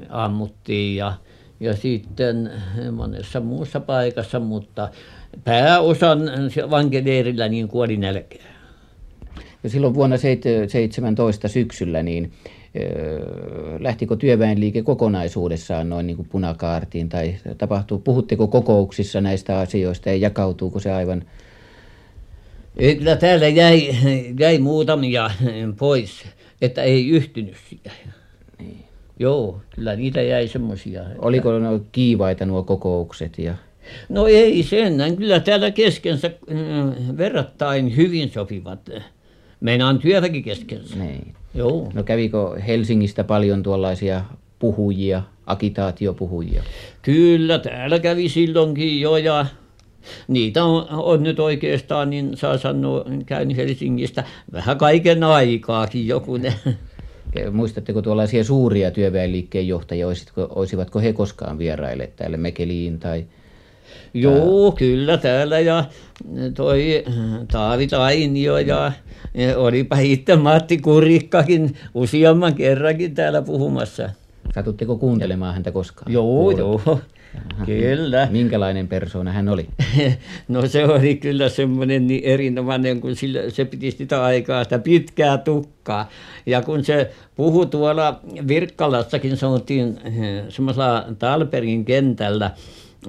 ammuttiin 0.09 0.97
ja 0.97 1.13
ja 1.63 1.77
sitten 1.77 2.51
monessa 2.93 3.41
muussa 3.41 3.81
paikassa 3.81 4.41
mutta 4.41 4.89
pääosan 5.45 6.21
vankileirillä 6.71 7.49
niin 7.49 7.69
kuoli 7.69 7.97
nälkään 7.97 8.53
ja 9.63 9.71
silloin 9.71 9.95
vuonna 9.95 10.17
seitsemäntoista 10.69 11.49
syksyllä 11.49 12.03
niin 12.03 12.33
lähtikö 13.79 14.17
työväenliike 14.17 14.83
kokonaisuudessaan 14.83 15.89
noin 15.89 16.07
niin 16.07 16.17
kuin 16.17 16.29
punakaartiin? 16.29 17.09
Tai 17.09 17.35
tapahtuu, 17.59 17.99
puhutteko 17.99 18.49
kokouksissa 18.49 19.21
näistä 19.21 19.59
asioista 19.59 20.09
ja 20.09 20.17
jakautuuko 20.17 20.81
se 20.81 20.93
aivan? 20.93 21.25
Kyllä 22.79 23.17
täällä 23.17 23.49
jäi, 23.49 23.97
jäi 24.39 24.59
muutamia 24.59 25.31
pois 25.79 26.25
että 26.63 26.83
ei 26.83 27.09
yhtynyt 27.09 27.57
siihen. 27.69 28.15
Niin 28.59 28.85
joo 29.23 29.61
kyllä 29.75 29.97
niitä 29.97 30.23
jäi 30.23 30.49
semmoisia 30.49 31.03
oliko 31.19 31.59
ne 31.59 31.81
kiivaita 31.93 32.47
nuo 32.47 32.63
kokoukset 32.63 33.39
ja 33.39 33.55
no 34.09 34.27
ei 34.27 34.63
sen 34.63 35.17
kyllä 35.17 35.41
täällä 35.41 35.71
keskensä 35.71 36.31
verrattain 37.17 37.97
hyvin 37.97 38.31
sopivat. 38.31 38.91
Meinaan 39.61 39.99
työväki 39.99 40.43
keskensä 40.43 40.97
niin. 40.97 41.35
Joo. 41.55 41.91
No 41.95 42.03
kävikö 42.03 42.61
Helsingistä 42.67 43.25
paljon 43.25 43.63
tuollaisia 43.63 44.25
puhujia 44.59 45.23
agitaatiopuhujia? 45.47 46.63
Kyllä 47.03 47.59
täällä 47.59 47.99
kävi 47.99 48.29
silloinkin 48.29 49.01
jo 49.01 49.17
ja 49.17 49.47
niitä 50.29 50.65
on 50.65 50.87
on 50.91 51.23
nyt 51.23 51.41
oikeastaan 51.41 52.11
niin 52.11 52.37
saa 52.37 52.59
sanoa 52.59 53.05
käynyt 53.27 53.57
Helsingistä 53.57 54.25
vähän 54.53 54.79
kaiken 54.79 55.25
aikaakin 55.25 56.07
jokunen 56.07 56.55
muistatteko 57.53 58.03
tuollaisia 58.03 58.45
suuria 58.45 58.91
työväenliikkeen 58.91 59.69
johtajia 59.69 60.07
olisivatko, 60.07 60.49
olisivatko 60.55 61.01
he 61.01 61.13
koskaan 61.13 61.59
vierailleet 61.59 62.17
täällä 62.17 62.37
Mekeliin 62.37 62.99
tai 62.99 63.25
Joo, 64.15 64.73
kyllä 64.73 65.19
täällä 65.19 65.61
ja 65.61 65.85
toi 66.55 67.05
Taavi 67.53 67.87
Tainio 67.87 68.59
ja 68.59 68.93
olipa 69.57 69.99
itse 69.99 70.37
Matti 70.37 70.79
Kurikkakin 70.79 71.77
useamman 71.95 72.55
kerrankin 72.55 73.15
täällä 73.15 73.43
puhumassa. 73.43 74.11
Satutteko 74.55 74.97
kuuntelemaan 74.97 75.55
häntä 75.55 75.71
koskaan? 75.71 76.13
Joo, 76.13 76.51
joo. 76.51 77.01
Kyllä. 77.67 78.29
Minkälainen 78.31 78.89
persoona 78.89 79.33
hän 79.33 79.49
oli? 79.49 79.69
no 80.49 80.67
se 80.67 80.85
oli 80.85 81.17
kyllä 81.17 81.49
semmoinen 81.49 82.07
niin 82.07 82.25
erinomainen, 82.25 83.01
kun 83.01 83.17
sillä, 83.17 83.51
se 83.51 83.65
piti 83.65 83.91
sitä 83.91 84.25
aikaa 84.25 84.65
sitä 84.65 84.79
pitkää 84.79 85.39
tukkaa. 85.39 86.09
Ja 86.47 86.63
kun 86.63 86.85
se 86.85 87.11
puhui 87.37 87.67
tuolla 87.67 88.21
Virkkalassakin, 88.49 89.37
sanottiin 89.37 90.01
semmoisella 90.49 91.05
Talperin 91.19 91.85
kentällä, 91.85 92.51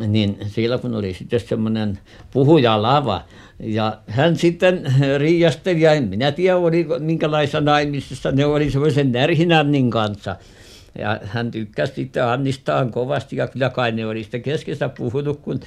niin 0.07 0.37
siellä 0.47 0.77
kun 0.77 0.95
oli 0.95 1.13
sitten 1.13 1.39
semmoinen 1.39 1.99
puhujalava 2.31 3.21
ja 3.59 3.97
hän 4.07 4.35
sitten 4.35 4.93
riiasteli 5.17 5.81
ja 5.81 5.93
en 5.93 6.03
minä 6.03 6.31
tiedä 6.31 6.57
oli 6.57 6.87
minkälaisissa 6.99 7.61
naimisissa 7.61 8.31
ne 8.31 8.45
oli 8.45 8.71
semmoisen 8.71 9.11
Närhinannin 9.11 9.89
kanssa 9.89 10.35
ja 10.97 11.19
hän 11.23 11.51
tykkäsi 11.51 11.93
sitten 11.93 12.25
Annistaan 12.25 12.91
kovasti 12.91 13.35
ja 13.35 13.47
kyllä 13.47 13.69
kai 13.69 13.91
ne 13.91 14.05
oli 14.05 14.23
sitten 14.23 14.41
keskensä 14.41 14.89
puhunut 14.89 15.39
kun 15.39 15.59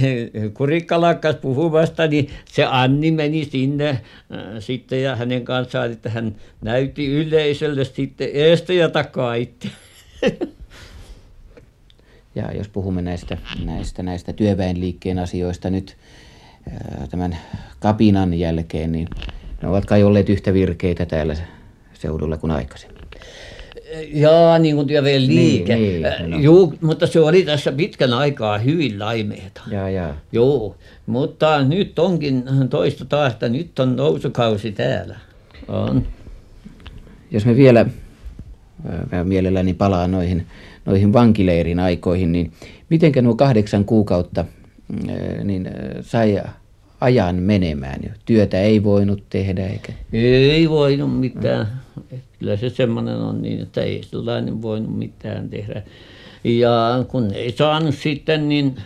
Kurikka 0.56 1.00
lakkasi 1.00 1.38
puhumasta 1.38 2.06
niin 2.06 2.30
se 2.44 2.64
Anni 2.64 3.10
meni 3.10 3.44
sinne 3.44 4.00
sitten 4.58 5.02
ja 5.02 5.16
hänen 5.16 5.44
kanssaan 5.44 5.92
että 5.92 6.10
hän 6.10 6.36
näytti 6.60 7.06
yleisölle 7.06 7.84
sitten 7.84 8.28
eestä 8.32 8.72
ja 8.72 8.88
takaa 8.88 9.34
itse 9.34 9.68
ja 12.34 12.52
jos 12.52 12.68
puhumme 12.68 13.02
näistä, 13.02 13.38
näistä, 13.64 14.02
näistä 14.02 14.32
työväenliikkeen 14.32 15.18
asioista 15.18 15.70
nyt 15.70 15.96
tämän 17.10 17.38
kapinan 17.78 18.34
jälkeen, 18.34 18.92
niin 18.92 19.08
ne 19.62 19.68
ovat 19.68 19.84
kai 19.84 20.02
olleet 20.02 20.28
yhtä 20.28 20.54
virkeitä 20.54 21.06
täällä 21.06 21.36
seudulla 21.94 22.36
kuin 22.36 22.50
aikaisemmin. 22.50 22.99
Jaa, 24.12 24.58
niin 24.58 24.76
kuin 24.76 24.86
työväenliike. 24.86 25.74
Niin, 25.74 26.02
niin, 26.02 26.30
no. 26.30 26.38
Juu, 26.38 26.74
mutta 26.80 27.06
se 27.06 27.20
oli 27.20 27.42
tässä 27.42 27.72
pitkän 27.72 28.12
aikaa 28.12 28.58
hyvin 28.58 28.98
laimeeta. 28.98 29.60
Jaa, 29.70 29.90
jaa. 29.90 30.16
Joo, 30.32 30.76
mutta 31.06 31.64
nyt 31.64 31.98
onkin 31.98 32.44
toista 32.70 33.04
taas, 33.04 33.32
että 33.32 33.48
nyt 33.48 33.78
on 33.78 33.96
nousukausi 33.96 34.72
täällä. 34.72 35.16
On. 35.68 36.06
Jos 37.30 37.46
me 37.46 37.56
vielä, 37.56 37.86
mä 39.12 39.24
mielelläni 39.24 39.74
palaan 39.74 40.10
noihin 40.10 40.46
noihin 40.86 41.12
vankileirin 41.12 41.80
aikoihin, 41.80 42.32
niin 42.32 42.52
mitenkä 42.88 43.22
nuo 43.22 43.34
kahdeksan 43.34 43.84
kuukautta 43.84 44.44
mm, 44.88 45.46
niin 45.46 45.70
sai 46.00 46.42
ajan 47.00 47.36
menemään? 47.36 48.00
Työtä 48.24 48.60
ei 48.60 48.84
voinut 48.84 49.22
tehdä 49.30 49.66
eikä? 49.66 49.92
Ei 50.12 50.70
voinut 50.70 51.20
mitään. 51.20 51.66
Kyllä 52.40 52.56
se 52.56 52.70
semmoinen 52.70 53.16
on 53.16 53.42
niin, 53.42 53.60
että 53.60 53.80
ei 53.80 54.02
sellainen 54.02 54.62
voinut 54.62 54.98
mitään 54.98 55.50
tehdä. 55.50 55.82
Ja 56.44 57.04
kun 57.08 57.34
ei 57.34 57.52
saanut 57.52 57.94
sitten, 57.94 58.48
niin 58.48 58.76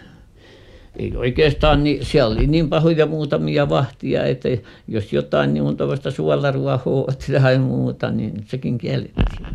ei 0.96 1.16
oikeastaan 1.16 1.84
niin 1.84 2.04
siellä 2.04 2.34
oli 2.34 2.46
niin 2.46 2.68
pahoja 2.68 3.06
muutamia 3.06 3.68
vahtia 3.68 4.24
että 4.24 4.48
jos 4.88 5.12
jotakin 5.12 5.54
niin 5.54 5.64
kuin 5.64 5.76
tuollaista 5.76 6.10
suolaruohoa 6.10 7.12
tai 7.42 7.58
muuta 7.58 8.10
niin 8.10 8.44
sekin 8.46 8.78
kiellettiin 8.78 9.46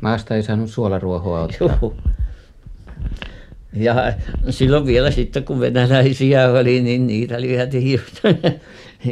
Maasta 0.00 0.34
ei 0.34 0.42
saanut 0.42 0.70
suolaruohoa 0.70 1.40
ottaa. 1.40 1.78
Joo. 1.82 1.94
Ja 3.72 4.12
silloin 4.50 4.86
vielä 4.86 5.10
sitten 5.10 5.44
kun 5.44 5.60
venäläisiä 5.60 6.50
oli 6.50 6.80
niin 6.80 7.06
niitä 7.06 7.40
lyötiin 7.40 7.92
just 7.92 8.22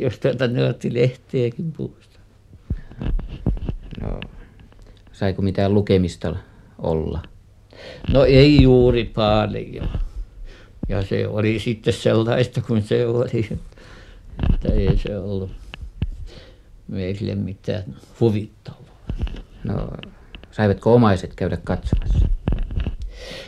just 0.03 0.21
tuota 0.21 0.49
ne 0.49 0.65
otti 0.65 0.95
lehteäkin 0.95 1.73
puusta 1.73 2.11
No, 4.01 4.21
saiko 5.21 5.43
mitään 5.43 5.75
lukemista 5.75 6.37
olla? 6.79 7.23
no 8.13 8.25
ei 8.25 8.63
juuri 8.63 9.05
paljon 9.05 9.89
ja 10.89 11.03
se 11.03 11.27
oli 11.29 11.59
sitten 11.59 11.93
sellaista 11.93 12.61
kuin 12.61 12.83
se 12.83 13.07
oli 13.07 13.49
että 14.55 14.73
ei 14.73 14.99
se 14.99 15.19
ollut 15.19 15.51
meille 16.89 17.35
mitään 17.35 17.85
huvittavaa 18.21 18.81
No, 19.65 19.89
saivatko 20.51 20.95
omaiset 20.95 21.35
käydä 21.35 21.57
katsomassa? 21.57 22.29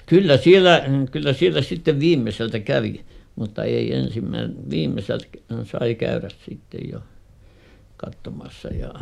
kyllä 0.07 0.37
siellä 0.37 0.83
kyllä 1.11 1.33
siellä 1.33 1.62
sitten 1.62 2.00
viimeiseltä 2.00 2.59
kävi 2.59 3.05
mutta 3.37 3.64
ei 3.64 3.95
ensimmäinen 3.95 4.71
viimeiseltä 4.71 5.26
sai 5.64 5.95
käydä 5.95 6.29
sitten 6.45 6.81
jo 6.93 7.02
katsomassa 7.97 8.69
ja 8.69 8.95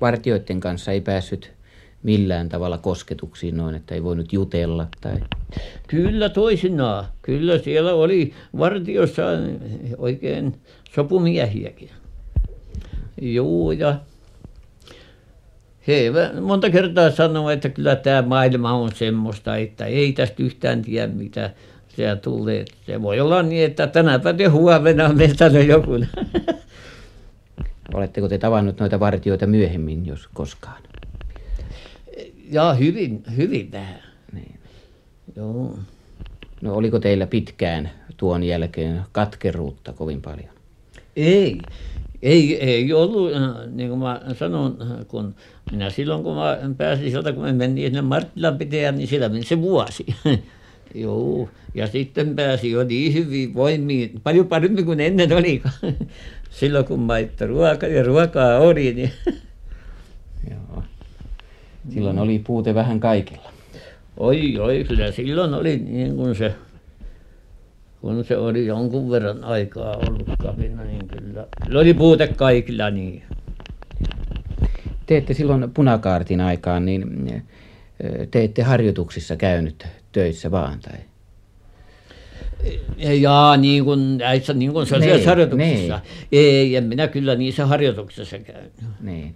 Vartijoiden 0.00 0.60
kanssa 0.60 0.92
ei 0.92 1.00
päässyt 1.00 1.52
millään 2.02 2.48
tavalla 2.48 2.78
kosketuksiin 2.78 3.56
noin, 3.56 3.74
että 3.74 3.94
ei 3.94 4.02
voinut 4.02 4.32
jutella 4.32 4.86
tai... 5.00 5.16
kyllä 5.88 6.28
toisinaan. 6.28 7.04
Kyllä 7.22 7.58
siellä 7.58 7.94
oli 7.94 8.34
vartiossa 8.58 9.22
oikein 9.98 10.54
sopumiehiäkin. 10.94 11.90
Juu 13.20 13.72
ja 13.72 14.00
he 15.88 16.12
monta 16.40 16.70
kertaa 16.70 17.10
sanoi 17.10 17.52
että 17.52 17.68
kyllä 17.68 17.96
tämä 17.96 18.22
maailma 18.22 18.72
on 18.72 18.90
semmoista 18.94 19.56
että 19.56 19.86
ei 19.86 20.12
tästä 20.12 20.42
yhtään 20.42 20.82
tiedä 20.82 21.12
mitä 21.12 21.50
siellä 21.88 22.16
tulee. 22.16 22.64
Se 22.86 23.02
voi 23.02 23.20
olla 23.20 23.42
niin 23.42 23.64
että 23.64 23.86
tänä 23.86 24.20
ja 24.38 24.50
huomenna 24.50 25.06
on 25.06 25.16
joku 25.66 25.90
Oletteko 27.94 28.28
te 28.28 28.38
tavannut 28.38 28.80
noita 28.80 29.00
vartijoita 29.00 29.46
myöhemmin, 29.46 30.06
jos 30.06 30.28
koskaan? 30.34 30.82
jaa 32.50 32.74
hyvin 32.74 33.22
hyvin 33.36 33.72
vähän 33.72 33.98
Niin. 34.32 34.58
joo 35.36 35.78
No 36.60 36.74
oliko 36.74 36.98
teillä 36.98 37.26
pitkään 37.26 37.90
tuon 38.16 38.42
jälkeen 38.42 39.02
katkeruutta 39.12 39.92
kovin 39.92 40.22
paljon? 40.22 40.48
ei 41.16 41.58
ei 42.22 42.56
ei 42.56 42.92
ollut 42.92 43.30
niin 43.72 43.88
kuin 43.88 43.98
minä 43.98 44.20
sanoin 44.38 44.74
kun 45.08 45.34
minä 45.70 45.90
silloin 45.90 46.22
kun 46.22 46.34
minä 46.34 46.74
pääsin 46.76 47.10
sieltä 47.10 47.32
kun 47.32 47.42
me 47.42 47.52
mentiin 47.52 47.86
sinne 47.86 48.02
Marttilan 48.02 48.58
pitäjään 48.58 48.96
niin 48.96 49.08
siellä 49.08 49.28
meni 49.28 49.44
se 49.44 49.60
vuosi 49.60 50.06
juu 50.94 51.48
ja 51.74 51.86
sitten 51.86 52.36
pääsi 52.36 52.70
jo 52.70 52.84
niin 52.84 53.14
hyviin 53.14 53.54
voimiin 53.54 54.20
paljon 54.22 54.46
paremmin 54.46 54.84
kuin 54.86 55.00
ennen 55.00 55.32
olikaan 55.32 55.74
silloin 56.50 56.84
kun 56.84 57.00
maittoi 57.00 57.48
ruoka 57.48 57.86
ja 57.86 58.02
ruokaa 58.02 58.58
oli 58.58 58.94
niin 58.94 59.12
Joo. 60.50 60.82
Silloin 61.94 62.18
oli 62.18 62.38
puute 62.38 62.74
vähän 62.74 63.00
kaikilla. 63.00 63.52
oi 64.16 64.58
oi 64.58 64.84
kyllä 64.88 65.12
silloin 65.12 65.54
oli 65.54 65.76
niin 65.76 66.16
kuin 66.16 66.34
se 66.34 66.54
kun 68.00 68.24
se 68.24 68.36
oli 68.36 68.66
jonkun 68.66 69.10
verran 69.10 69.44
aikaa 69.44 69.96
ollut 69.96 70.28
kapina 70.42 70.84
niin 70.84 71.08
kyllä 71.08 71.46
kyllä 71.66 71.80
oli 71.80 71.94
puute 71.94 72.26
kaikilla 72.26 72.90
niin 72.90 73.22
Te 75.06 75.16
ette 75.16 75.34
silloin 75.34 75.70
punakaartin 75.74 76.40
aikaan, 76.40 76.84
niin 76.84 77.42
te 78.30 78.44
ette 78.44 78.62
harjoituksissa 78.62 79.36
käynyt 79.36 79.86
töissä 80.12 80.50
vaan, 80.50 80.80
tai? 80.80 80.98
Jaa 83.20 83.56
niin 83.56 83.84
kuin 83.84 84.18
näissä 84.18 84.52
niin 84.52 84.72
kuin 84.72 84.86
sellaisissa 84.86 85.16
Niin, 85.18 85.28
harjoituksissa 85.28 86.00
ei 86.32 86.76
en 86.76 86.84
minä 86.84 87.08
kyllä 87.08 87.34
niissä 87.34 87.66
harjoituksissa 87.66 88.38
käynyt 88.38 88.72
Niin. 89.00 89.34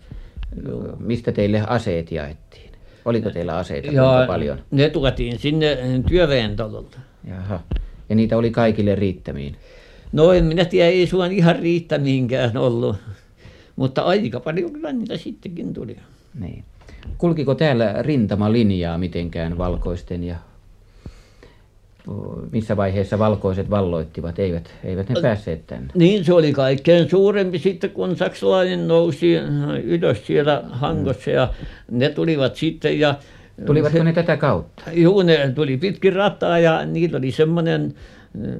Mistä 0.99 1.33
teille 1.33 1.65
aseet 1.67 2.13
jaettiin? 2.13 2.71
Oliko 3.05 3.31
teillä 3.31 3.57
aseita 3.57 3.93
jaa 3.93 4.27
paljon? 4.27 4.59
ne 4.71 4.91
tuotiin 4.91 5.39
sinne 5.39 5.79
työväen 6.09 6.57
talolta 6.57 6.99
Jaha. 7.29 7.61
Ja 8.09 8.15
niitä 8.15 8.37
oli 8.37 8.51
kaikille 8.51 8.95
riittämiin? 8.95 9.57
no 10.13 10.33
en 10.33 10.45
minä 10.45 10.65
tiedä 10.65 10.89
ei 10.89 11.07
suinkaan 11.07 11.33
ihan 11.33 11.57
riittämiinkään 11.59 12.57
ollut 12.57 12.97
mutta 13.77 14.03
aika 14.03 14.41
paljon 14.41 14.73
kyllä 14.73 14.93
niitä 14.93 15.17
sittenkin 15.17 15.75
tuli 15.75 15.97
Niin. 16.41 16.65
Kulkiko 17.19 17.55
täällä 17.55 17.95
rintamalinjaa 18.01 18.99
mitenkään 18.99 19.59
valkoisten 19.59 20.25
ja 20.25 20.37
missä 22.53 22.77
vaiheessa 22.77 23.19
valkoiset 23.19 23.71
valloittivat? 23.71 24.39
Eivät, 24.39 24.71
eivät 24.85 25.09
ne 25.09 25.15
päässeet 25.23 25.67
tänne. 25.67 25.89
niin 25.95 26.25
se 26.25 26.35
oli 26.35 26.53
kaikkein 26.53 27.11
suurempi 27.11 27.59
sitten 27.59 27.91
kun 27.91 28.17
saksalainen 28.17 28.89
nousi 28.89 29.35
ylös 29.85 30.27
siellä 30.27 30.63
Hangossa 30.71 31.31
ja 31.31 31.49
ne 31.91 32.09
tulivat 32.09 32.57
sitten 32.57 33.01
ja 33.01 33.15
Tulivatko 33.67 34.03
ne 34.03 34.13
tätä 34.13 34.37
kautta? 34.37 34.83
juu 34.93 35.23
ne 35.23 35.53
tuli 35.55 35.77
pitkin 35.77 36.13
rataa 36.13 36.59
ja 36.59 36.87
niillä 36.87 37.19
oli 37.19 37.31
semmoinen 37.31 37.95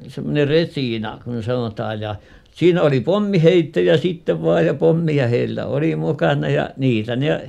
semmoinen 0.09 0.49
resiina 0.49 1.19
kun 1.25 1.43
sanotaan 1.43 2.01
ja 2.01 2.15
siinä 2.53 2.83
oli 2.83 3.01
pommiheittäjä 3.01 3.97
sitten 3.97 4.43
vaan 4.43 4.67
ja 4.67 4.75
pommeja 4.75 5.29
heillä 5.29 5.67
oli 5.67 5.97
mukana 5.97 6.49
ja 6.49 6.71
niitä 6.77 7.17
ne 7.17 7.49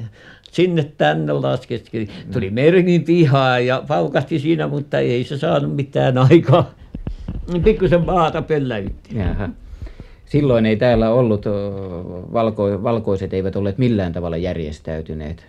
sinne 0.53 0.91
tänne 0.97 1.33
laskeskeli 1.33 2.07
tuli 2.33 2.49
meidänkin 2.49 3.03
pihaan 3.03 3.65
ja 3.65 3.83
paukahti 3.87 4.39
siinä 4.39 4.67
mutta 4.67 4.99
ei 4.99 5.23
se 5.23 5.37
saanut 5.37 5.75
mitään 5.75 6.17
aikaan 6.17 6.65
pikkuisen 7.63 8.05
maata 8.05 8.41
pölläytti 8.41 9.17
Jaha. 9.17 9.49
Silloin 10.25 10.65
ei 10.65 10.75
täällä 10.75 11.09
ollut, 11.09 11.45
valko, 12.33 12.83
valkoiset 12.83 13.33
eivät 13.33 13.55
olleet 13.55 13.77
millään 13.77 14.13
tavalla 14.13 14.37
järjestäytyneet. 14.37 15.45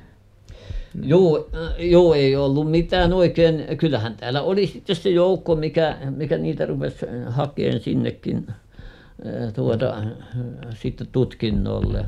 Joo, 1.03 1.49
joo, 1.79 2.15
ei 2.15 2.37
ollut 2.37 2.71
mitään 2.71 3.13
oikein. 3.13 3.65
Kyllähän 3.77 4.17
täällä 4.17 4.43
oli 4.43 4.67
sitten 4.67 4.97
se 4.97 5.11
joukko, 5.11 5.57
mikä, 5.57 5.97
mikä 6.17 6.39
niitä 6.39 6.67
rupesi 6.67 7.07
hakemaan 7.27 7.81
sinnekin 7.81 8.47
tuota, 9.55 10.03
sitten 10.75 11.07
tutkinnolle. 11.13 12.05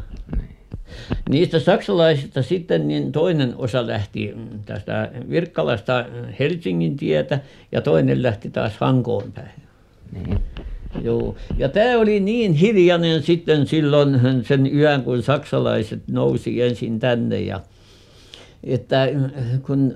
Niistä 1.28 1.60
saksalaisista 1.60 2.42
sitten 2.42 2.88
niin 2.88 3.12
toinen 3.12 3.54
osa 3.56 3.86
lähti 3.86 4.34
tästä 4.64 5.10
Virkkalasta 5.30 6.04
Helsingin 6.38 6.96
tietä 6.96 7.40
ja 7.72 7.80
toinen 7.80 8.22
lähti 8.22 8.50
taas 8.50 8.72
Hankoon 8.78 9.32
päin. 9.32 9.62
Niin. 10.12 10.38
Joo, 11.02 11.36
ja 11.58 11.68
tämä 11.68 11.98
oli 11.98 12.20
niin 12.20 12.52
hiljainen 12.52 13.22
sitten 13.22 13.66
silloin 13.66 14.20
sen 14.44 14.74
yön, 14.76 15.02
kun 15.02 15.22
saksalaiset 15.22 16.00
nousi 16.10 16.62
ensin 16.62 16.98
tänne 16.98 17.40
ja 17.40 17.60
että 18.64 19.08
kun 19.62 19.94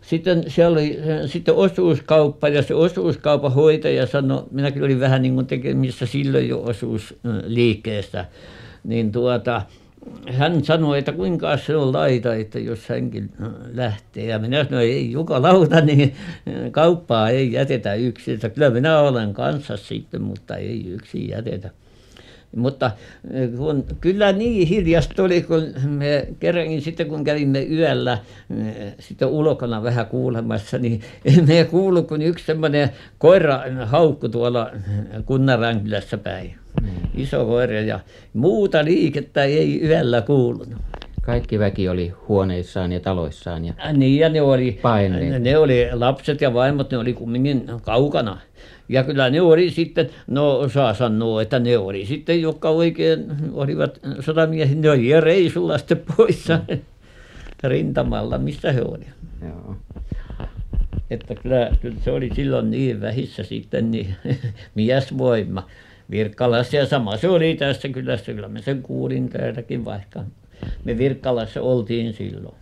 sitten 0.00 0.44
siellä 0.48 0.72
oli 0.72 0.98
sitten 1.26 1.54
osuuskauppa 1.54 2.48
ja 2.48 2.62
se 2.62 2.74
osuuskaupan 2.74 3.52
hoitaja 3.52 4.06
sanoi 4.06 4.44
minäkin 4.50 4.82
olin 4.82 5.00
vähän 5.00 5.22
niin 5.22 5.34
kuin 5.34 5.46
tekemisissä 5.46 6.06
silloin 6.06 6.48
jo 6.48 6.62
osuusliikkeessä 6.62 8.24
niin 8.84 9.12
tuota 9.12 9.62
hän 10.32 10.64
sanoi 10.64 10.98
että 10.98 11.12
kuinkas 11.12 11.66
se 11.66 11.76
on 11.76 11.92
laita 11.92 12.34
että 12.34 12.58
jos 12.58 12.88
hänkin 12.88 13.30
lähtee. 13.74 14.24
Ja 14.24 14.38
minä 14.38 14.64
sanoin 14.64 14.90
ei 14.90 15.12
jukalauta 15.12 15.80
niin 15.90 16.14
kauppaa 16.70 17.30
ei 17.30 17.52
jätetä 17.52 17.94
yksin. 17.94 18.34
Että 18.34 18.48
kyllä 18.48 18.70
minä 18.70 18.98
olen 18.98 19.34
kanssa 19.34 19.76
sitten 19.76 20.22
mutta 20.22 20.56
ei 20.56 20.86
yksin 20.86 21.28
jätetä. 21.28 21.70
Mutta 22.56 22.90
kun 23.56 23.84
kyllä 24.00 24.32
niin 24.32 24.68
hiljaista 24.68 25.22
oli 25.22 25.42
kun 25.42 25.62
me 25.88 26.28
kerrankin 26.40 26.82
sitten 26.82 27.08
kun 27.08 27.24
kävimme 27.24 27.62
yöllä 27.62 28.18
sitten 28.98 29.28
ulkona 29.28 29.82
vähän 29.82 30.06
kuulemassa 30.06 30.78
niin 30.78 31.00
me 31.46 31.64
kuului 31.64 32.02
kun 32.02 32.22
yksi 32.22 32.46
semmoinen 32.46 32.90
koira 33.18 33.60
haukkui 33.84 34.28
tuolla 34.28 34.70
Kunnanränkylässä 35.26 36.18
päin 36.18 36.59
iso 37.22 37.44
koira 37.46 37.80
ja 37.80 38.00
muuta 38.32 38.84
liikettä 38.84 39.44
ei 39.44 39.82
yöllä 39.82 40.22
kuulunut 40.22 40.78
Kaikki 41.22 41.58
väki 41.58 41.88
oli 41.88 42.12
huoneissaan 42.28 42.92
ja 42.92 43.00
taloissaan. 43.00 43.64
Ja... 43.64 43.74
niin 43.92 44.20
ja 44.20 44.28
ne 44.28 44.42
oli 44.42 44.78
Paineet. 44.82 45.42
ne 45.42 45.58
oli 45.58 45.88
lapset 45.92 46.40
ja 46.40 46.54
vaimot 46.54 46.90
ne 46.90 46.98
oli 46.98 47.12
kumminkin 47.12 47.64
kaukana 47.82 48.38
ja 48.88 49.04
kyllä 49.04 49.30
ne 49.30 49.40
oli 49.40 49.70
sitten 49.70 50.10
no 50.26 50.68
saa 50.68 50.94
sanoa 50.94 51.42
että 51.42 51.58
ne 51.58 51.78
oli 51.78 52.06
sitten 52.06 52.42
jotka 52.42 52.68
oikein 52.68 53.26
olivat 53.52 54.00
sotamiehet 54.20 54.78
ne 54.78 54.90
oli 54.90 55.20
reissulla 55.20 55.78
sitten 55.78 56.02
poissa 56.16 56.60
rintamalla 57.64 58.38
missä 58.38 58.72
he 58.72 58.82
oli 58.82 59.06
Joo. 59.42 59.76
että 61.10 61.34
kyllä, 61.34 61.70
kyllä 61.82 61.96
se 62.04 62.10
oli 62.10 62.30
silloin 62.34 62.70
niin 62.70 63.00
vähissä 63.00 63.42
sitten 63.42 63.90
niin 63.90 64.14
miesvoima 64.74 65.66
Virkkalassa 66.10 66.76
ja 66.76 66.86
sama 66.86 67.16
se 67.16 67.28
oli 67.28 67.54
tässä 67.54 67.88
kylässä 67.88 68.32
kyllä 68.32 68.48
mä 68.48 68.60
sen 68.60 68.82
kuulin 68.82 69.28
täälläkin 69.28 69.84
vaikka 69.84 70.20
me 70.84 70.98
Virkkalassa 70.98 71.62
oltiin 71.62 72.12
silloin 72.12 72.54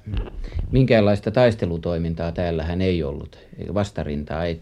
Minkäänlaista 0.70 1.30
taistelutoimintaa 1.30 2.32
täällähän 2.32 2.80
ei 2.80 3.02
ollut, 3.02 3.38
vastarintaa 3.74 4.44
ei. 4.44 4.58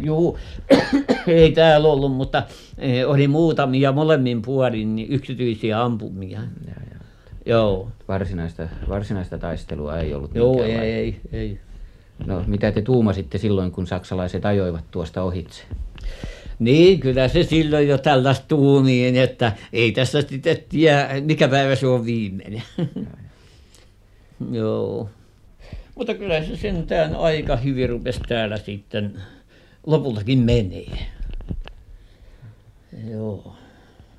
Juu, 0.00 0.38
ei 1.26 1.52
täällä 1.52 1.88
ollut, 1.88 2.12
mutta 2.12 2.42
eh, 2.78 3.08
oli 3.08 3.28
muutamia 3.28 3.92
molemmin 3.92 4.42
puolin 4.42 4.96
niin 4.96 5.12
yksityisiä 5.12 5.82
ampumia. 5.82 6.40
Ja, 6.66 6.74
ja. 6.90 7.00
Joo. 7.46 7.88
Varsinaista, 8.08 8.68
varsinaista 8.88 9.38
taistelua 9.38 9.98
ei 9.98 10.14
ollut 10.14 10.34
Joo, 10.34 10.62
ei, 10.62 11.20
ei. 11.32 11.60
No 12.26 12.44
mitä 12.46 12.72
te 12.72 12.82
tuumasitte 12.82 13.38
silloin, 13.38 13.72
kun 13.72 13.86
saksalaiset 13.86 14.44
ajoivat 14.44 14.84
tuosta 14.90 15.22
ohitse? 15.22 15.62
Niin, 16.60 17.00
kyllä 17.00 17.28
se 17.28 17.42
silloin 17.42 17.88
jo 17.88 17.98
tällaista 17.98 18.44
tuumiin, 18.48 19.16
että 19.16 19.52
ei 19.72 19.92
tässä 19.92 20.22
sitten 20.22 20.56
tiedä, 20.68 21.08
mikä 21.20 21.48
päivä 21.48 21.74
se 21.74 21.86
on 21.86 22.04
viimeinen. 22.04 22.62
Joo. 24.50 25.08
Mutta 25.94 26.14
kyllä 26.14 26.44
se 26.44 26.56
sentään 26.56 27.14
aika 27.14 27.56
hyvin 27.56 27.88
rupesi 27.88 28.20
täällä 28.28 28.56
sitten 28.56 29.14
lopultakin 29.86 30.38
menee. 30.38 30.98
Joo. 33.10 33.54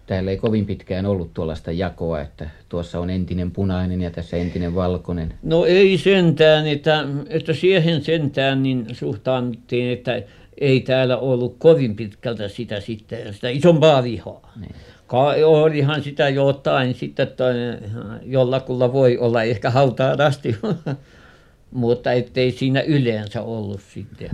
Täällä 0.08 0.32
ei 0.32 0.38
kovin 0.38 0.65
pitkään 0.65 1.06
ollut 1.06 1.34
tuollaista 1.34 1.71
jakoa, 1.71 2.21
että 2.21 2.49
tuossa 2.69 2.99
on 2.99 3.10
entinen 3.10 3.51
punainen 3.51 4.01
ja 4.01 4.12
tässä 4.12 4.38
entinen 4.38 4.75
valkoinen. 4.75 5.34
No 5.43 5.65
ei 5.65 5.97
sentään, 5.97 6.67
että, 6.67 7.06
että 7.30 7.54
siihen 7.54 8.04
sentään 8.04 8.63
niin 8.63 8.86
suhtaannuttiin, 8.93 9.89
että 9.89 10.21
ei 10.62 10.80
täällä 10.80 11.17
ollut 11.17 11.56
kovin 11.60 11.95
pitkältä 11.95 12.47
sitä 12.47 12.80
sitten, 12.80 13.34
sitä 13.34 13.50
isompaa 13.50 14.04
vihaa. 14.04 14.54
Niin. 14.60 14.76
Ka- 15.08 15.36
olihan 15.45 16.04
sitä 16.04 16.30
jotain 16.30 16.93
sitten, 16.93 17.28
että 17.28 17.43
jollakulla 18.24 18.93
voi 18.93 19.17
olla 19.17 19.43
ehkä 19.43 19.69
hautaan 19.69 20.21
asti, 20.21 20.56
mutta 21.71 22.12
ettei 22.12 22.52
siinä 22.52 22.82
yleensä 22.82 23.41
ollut 23.41 23.82
sitten. 23.93 24.30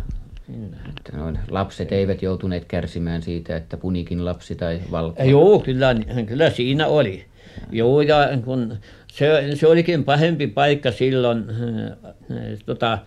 Että 0.89 1.17
noin 1.17 1.39
lapset 1.49 1.91
eivät 1.91 2.21
joutuneet 2.21 2.65
kärsimään 2.65 3.21
siitä, 3.21 3.55
että 3.55 3.77
punikin 3.77 4.25
lapsi 4.25 4.55
tai 4.55 4.79
valko. 4.91 5.23
Joo, 5.23 5.59
kyllä, 5.59 5.95
kyllä 6.27 6.49
siinä 6.49 6.87
oli. 6.87 7.25
Joo, 7.71 8.01
ja 8.01 8.29
kun 8.45 8.77
se, 9.13 9.55
se 9.55 9.67
olikin 9.67 10.03
pahempi 10.03 10.47
paikka 10.47 10.91
silloin 10.91 11.45
äh, 11.49 12.37
tota, 12.65 12.99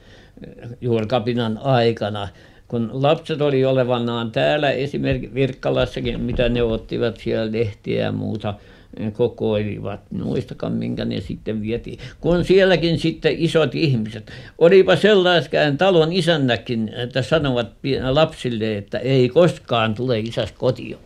juurkapinan 0.80 1.58
aikana, 1.58 2.28
kun 2.70 2.90
lapset 2.92 3.40
oli 3.40 3.64
olevanaan 3.64 4.32
täällä 4.32 4.70
esimerkiksi 4.70 5.34
Virkkalassakin, 5.34 6.20
mitä 6.20 6.48
ne 6.48 6.62
ottivat 6.62 7.16
siellä 7.16 7.52
lehtiä 7.52 8.02
ja 8.02 8.12
muuta 8.12 8.54
kokoilivat, 9.12 10.00
muistakaan 10.10 10.72
minkä 10.72 11.04
ne 11.04 11.20
sitten 11.20 11.62
vietiin. 11.62 11.98
Kun 12.20 12.44
sielläkin 12.44 12.98
sitten 12.98 13.34
isot 13.38 13.74
ihmiset, 13.74 14.32
olipa 14.58 14.96
sellaiskään 14.96 15.78
talon 15.78 16.12
isännäkin, 16.12 16.88
että 16.94 17.22
sanovat 17.22 17.72
lapsille, 18.10 18.76
että 18.76 18.98
ei 18.98 19.28
koskaan 19.28 19.94
tule 19.94 20.18
isäs 20.18 20.52
kotiin. 20.52 20.96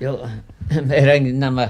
Ja 0.00 0.18
meidänkin 0.88 1.40
nämä 1.40 1.68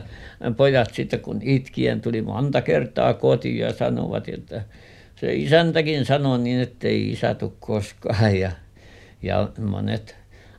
pojat 0.57 0.95
sitten 0.95 1.21
kun 1.21 1.39
itkien 1.43 2.01
tuli 2.01 2.23
monta 2.23 2.61
kertaa 2.63 3.15
kotiin 3.15 3.59
ja 3.59 3.73
sanovat, 3.73 4.29
että 4.29 4.63
se 5.21 5.35
isäntäkin 5.35 6.05
sanoi 6.05 6.39
niin, 6.39 6.61
että 6.61 6.89
ei 6.89 7.11
isä 7.11 7.35
tule 7.35 7.53
koskaan 7.61 8.37
ja 8.37 8.51
ja 9.23 9.49
monet 9.59 10.17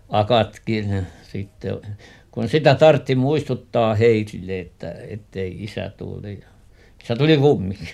akatkin 0.10 1.08
sitten 1.24 1.78
kun 2.32 2.50
sitä 2.50 2.76
tarvitsi 2.76 3.16
muistuttaa 3.16 3.96
heille 3.96 4.60
että 4.60 4.96
ettei 5.08 5.64
isä 5.64 5.92
tule 5.98 6.32
ja 6.32 6.48
isä 7.04 7.16
tuli 7.16 7.38
kumminkin 7.38 7.90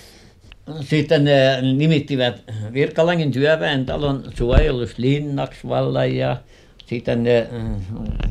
sitten 0.90 1.24
ne 1.24 1.62
nimittivät 1.76 2.42
Virkkalankin 2.72 3.32
työväentalon 3.32 4.24
suojeluslinnaksi 4.34 5.68
vallan 5.68 6.16
ja 6.16 6.36
sitten 6.86 7.22
ne 7.22 7.48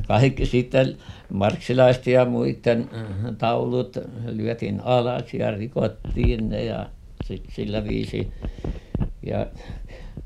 kaikki 0.08 0.46
sitten 0.46 0.98
marksilaisten 1.30 2.14
ja 2.14 2.26
muiden 2.26 2.90
taulut 3.38 3.98
lyötiin 4.26 4.82
alas 4.84 5.34
ja 5.34 5.52
rikottiin 5.52 6.50
ne 6.50 6.64
ja 6.64 6.90
sillä 7.50 7.84
viisiin 7.84 8.34
ja 9.26 9.46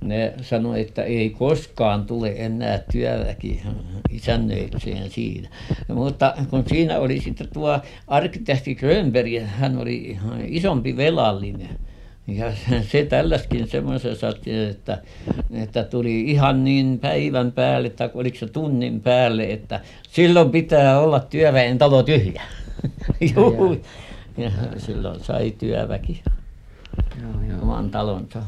ne 0.07 0.33
sanoi 0.41 0.81
että 0.81 1.03
ei 1.03 1.29
koskaan 1.29 2.05
tule 2.05 2.33
enää 2.37 2.79
työväki 2.91 3.61
isännöitsijän 4.09 5.09
siinä. 5.09 5.49
Mutta 5.87 6.33
kun 6.49 6.63
siinä 6.67 6.99
oli 6.99 7.21
sitten 7.21 7.47
tuo 7.53 7.79
arkkitehti 8.07 8.75
Grönberg 8.75 9.31
hän 9.45 9.77
oli 9.77 10.19
isompi 10.47 10.97
velallinen. 10.97 11.69
Ja 12.27 12.51
se 12.91 13.05
tälläskin 13.05 13.67
semmoisen 13.67 14.15
satin 14.15 14.69
että 14.69 14.97
että 15.53 15.83
tuli 15.83 16.21
ihan 16.21 16.63
niin 16.63 16.99
päivän 16.99 17.51
päälle 17.51 17.89
tai 17.89 18.09
oliko 18.13 18.37
se 18.37 18.47
tunnin 18.47 19.01
päälle 19.01 19.43
että 19.53 19.79
silloin 20.09 20.51
pitää 20.51 20.99
olla 20.99 21.19
työväen 21.19 21.77
talo 21.77 22.03
tyhjä. 22.03 22.41
Juu. 23.35 23.77
ja 24.37 24.51
silloin 24.77 25.19
sai 25.19 25.51
työväki 25.51 26.23
oman 27.61 27.89
talonsa 27.89 28.43